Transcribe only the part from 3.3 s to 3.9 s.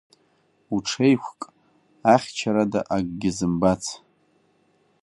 зымбац!